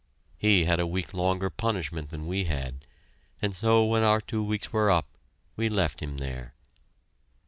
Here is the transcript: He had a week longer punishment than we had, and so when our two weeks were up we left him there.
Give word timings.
He 0.35 0.65
had 0.65 0.79
a 0.79 0.87
week 0.87 1.13
longer 1.13 1.51
punishment 1.51 2.09
than 2.09 2.25
we 2.25 2.45
had, 2.45 2.87
and 3.39 3.53
so 3.53 3.85
when 3.85 4.01
our 4.01 4.19
two 4.19 4.43
weeks 4.43 4.73
were 4.73 4.89
up 4.89 5.05
we 5.55 5.69
left 5.69 5.99
him 6.01 6.17
there. 6.17 6.55